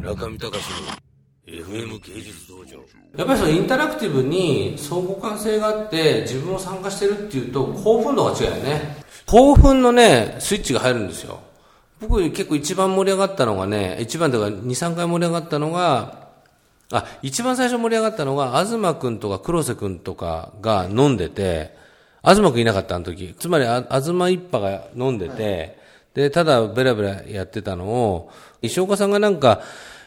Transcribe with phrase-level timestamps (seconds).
[0.00, 1.10] 中見隆の
[1.46, 2.78] FM 芸術道場。
[3.16, 8.96] やっぱりそのインタラクティブに相互関性があって自分を参加してるっていうと興奮度が違うよね。
[9.26, 11.40] 興奮のねスイッチが入るんですよ。
[12.00, 16.30] 僕結構一番盛り上がったのがね一番とか23回盛り上がったのが
[16.92, 21.76] あ一番最初盛り上がったのが東君とか黒瀬君とかが飲んでて
[22.22, 23.34] 東君いなかったあの時。
[23.38, 25.78] つまりあ東一派が飲んでて、
[26.20, 28.30] でただベラベラやってたのを
[28.62, 29.62] 石岡さんがなんか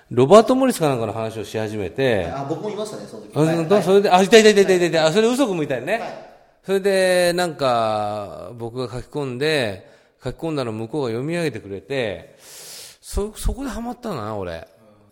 [0.10, 5.94] ロバート・モリスかなんかの話をし始めて、あ僕もいましたねその時あはいはいそれで、あ、いたいたいたいたいたいた、あそれ嘘くんみたいね。
[5.94, 9.86] はいそれで、なんか、僕が書き込んで、
[10.24, 14.66] 書き込んだの向こうが読み上げてくれて、そ、そこでハマったんだな、俺。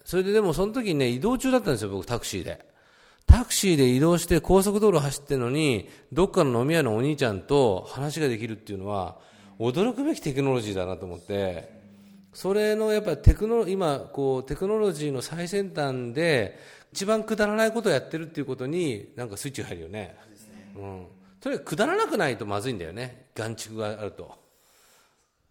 [0.05, 2.65] それででもその時にね、移動中だったんですよ、僕タクシーで。
[3.25, 9.17] タクシーで移動して高速道路走ってるのに、どっかの飲み屋のお兄ちゃんと話ができるっていうのは、
[9.61, 11.69] 驚くべきテクノロジーだなと思って、
[12.33, 16.57] それのやっぱりテクノ今こうテクノロジーの最先端で
[16.93, 20.15] 一番くだらないことをやってるっていうことになんかスイッチが入るよね。
[20.75, 21.05] うん。
[21.39, 23.27] とにかくくだらなくないとまずいんだよね。
[23.35, 24.33] 眼蓄があると。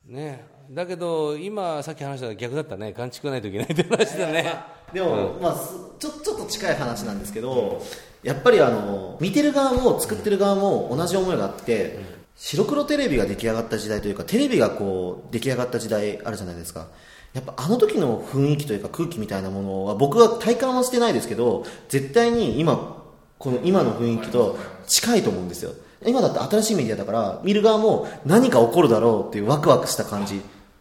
[0.06, 0.44] ね。
[0.70, 2.92] だけど今さっき話した逆だったね。
[2.92, 4.56] 眼蓄がないといけないって話だね。
[4.92, 7.82] でも、まあすちょちょっと近い話なんですけど、
[8.22, 16.88] やっぱりあの見てる側も作ってる側も同じ思いがあって、白黒テレビが出来上がった時代というかテレビがこう出来上がった時代あるじゃないですか
[17.32, 22.96] やっぱあの時の雰囲気というか空気みたいなものは僕は体感はしてないですけど絶対に今
[23.38, 25.72] この今の雰囲気と近いと思うんですよ
[26.04, 30.40] 今だって新しいメディアだから見る側も何か起こるだろうっていうワクワクした感じ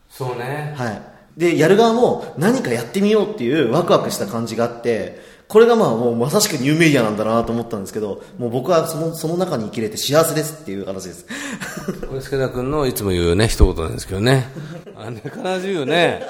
[0.10, 0.74] そうね。
[0.76, 1.02] はい。
[1.40, 11.26] で、やる側も何かやってみようっていうワクワクした感じがあって、これがまあもうまさしくニューメディアなんだなと思ったんですけど、もう僕はその、その中に生きれて幸せですっていう話です。
[12.08, 14.50] これ助田君のいつも言うね、一言なんですけどね。
[14.98, 16.24] あね、必ず言うよね。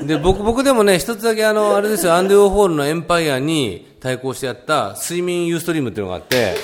[0.00, 6.54] で、僕、僕でもね、一つだけあの、あれですよ、アンデ・オホールのエンパイアに対抗してやった睡眠ユーストリームっていうのがあって、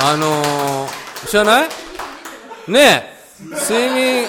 [0.00, 1.68] あのー、知らない？
[2.68, 3.02] ね、
[3.68, 4.24] 睡眠、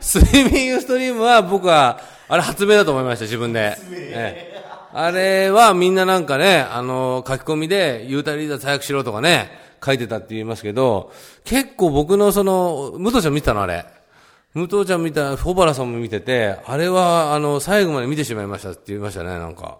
[0.00, 3.76] 睡眠ユーストリームは僕は、あれ発明だと思いました、自分で。
[3.90, 4.60] ええ
[4.92, 9.48] あれはみんななんかね、あの、書き込みで、ユータリーダー早くしろとかね、
[9.84, 11.12] 書いてたって言いますけど、
[11.44, 13.86] 結構僕のその、武藤ちゃん見てたのあれ。
[14.54, 19.78] 武藤ちゃん見た、小原さんも見てて、あれは、あの、最後まで見てしまいましたって言いましたね、なんか。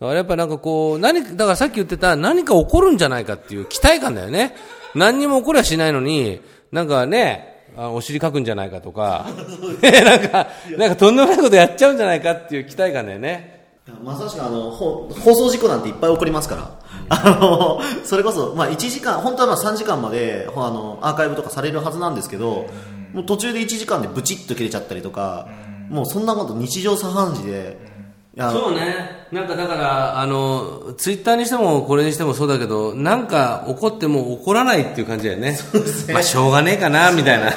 [0.00, 4.56] だからやっぱなんかこう、何、だからさっき言ってた何か起こるんじゃないかっていう期待感だよね。
[4.96, 6.40] 何にも起こりゃしないのに、
[6.72, 9.26] なんかね、あお尻かくんじゃないかとか、
[9.82, 13.60] ねなんか、なんかとんでもないことやっちゃうんじゃないかっていう期待感だよね。
[14.04, 16.80] まさしくあの、ほ放送事故なんていっぱい起こりますから。
[17.08, 22.66] あの、それこそ、まあ1時間、本当はまあ3時間まで、ほあの、アーカイブとかされるはずなんですけど、
[23.12, 25.48] もう途中で1時間でブチッと切れちゃったりとか、
[25.88, 27.78] もうそんなこと日常茶飯事で、
[28.36, 29.26] そうね。
[29.32, 35.58] なんかだから、あの、ツイッターにしてもこれにしてもそうだけど、なんか怒っても怒らないっていう感じだよね。
[36.12, 37.52] まあしょうがねえかな、みたいな。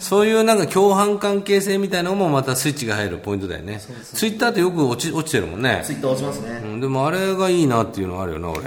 [0.00, 3.78] そういうなんか共犯関係性みたいなのもまたスイッチが入るポイントだよね。
[3.78, 5.92] ツイッターってよく落ち落ちてるもんねツ。
[5.92, 6.60] イッター落ちますね。
[6.64, 8.62] うん、でもあれがいいなっていうのはあるよな、俺。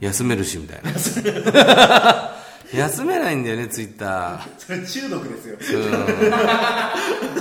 [0.00, 0.90] 休めるし、みたいな。
[2.74, 4.40] 休めないんだよね、ツイッター。
[4.58, 5.56] それ中毒ですよ。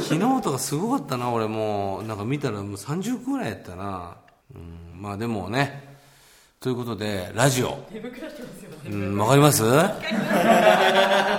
[0.01, 2.03] 昨日とかすごかったな俺もう。
[2.03, 4.17] なんか見たらもう30分ぐらいやったな、
[4.53, 5.89] うん、まあでもね。
[6.59, 7.79] ということでラジオ。
[8.89, 9.17] うん。
[9.17, 9.63] わかります？
[9.63, 9.67] い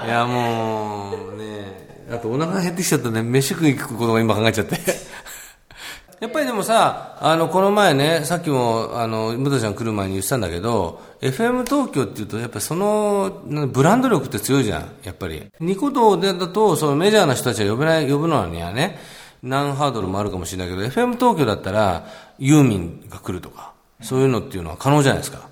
[0.08, 2.06] やもうね。
[2.10, 4.76] あとお腹減ってきちゃったね飯食い行くことが今考えちゃって
[6.22, 15.44] やっぱりでもさ、あの、この前ね、さっきも、あの、武藤ちゃん来る前に言ってたんだけど、FM 東京っていうと、やっぱりその、なブランド力って強いじゃん、やっぱり。
[15.58, 19.00] ニコ動でだと、そのメジャーな人たちは呼べない、呼ぶのにはね、
[19.42, 22.06] 何ハードルもあるかもしれないけど、FM 東京だったら、
[22.38, 25.48] ユーミンが来るとか、そういうのっていうのは可能じゃないですか。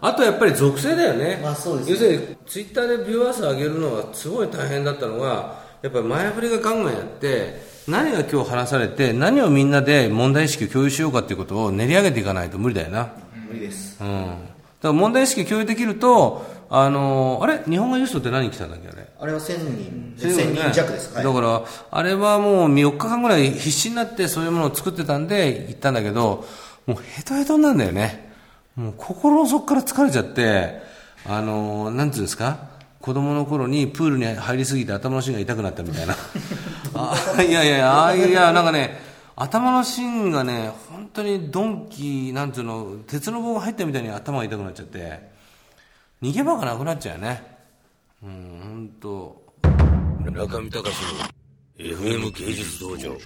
[0.00, 1.40] あとやっぱり属性だよね。
[1.42, 13.12] まあそうですね要するに、ツイッターでビューアー数上げるのはすごい大変だったのが、やっぱり前振りがガンガンやって、何が今日話されて、何をみんなで問題意識を共有しようかっていうことを練り上げていかないと無理だよな。
[13.46, 14.02] 無理です。
[14.02, 14.08] うん。
[14.24, 14.38] だか
[14.82, 17.62] ら問題意識共有できると、あのあれ？
[17.64, 19.06] 日本語ユーストって何来たんだっけあれ？
[19.20, 21.14] あれは1000人、そういう1000のね人弱です。
[21.14, 26.46] はいだから、あれはもう4日間ぐらい必死になってそういうものを作ってたんで行ったんだけど、
[26.86, 28.32] もうヘトヘトになんだよね。
[28.76, 30.80] もう心の底から疲れちゃって、
[31.26, 32.72] あの、なんていうんですか？
[33.00, 36.16] 子供の頃にプールに入りすぎて頭の芯が痛くなったみたいな。
[36.94, 38.98] あいやいやいや、ああいや、なんかね、
[39.36, 45.30] 頭の芯がね、本当にドンキ、なんていうの、鉄の棒が入ったみたいに頭が痛くなっちゃって、
[46.22, 47.42] 逃げ場がなくなっちゃうよね。
[48.22, 49.44] うん、本当。
[50.30, 51.34] 中見隆の
[51.76, 53.16] FM 芸術道場